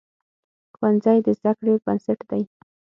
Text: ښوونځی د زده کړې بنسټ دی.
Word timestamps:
ښوونځی 0.75 1.17
د 1.25 1.27
زده 1.39 1.51
کړې 1.57 1.73
بنسټ 1.85 2.19
دی. 2.29 2.43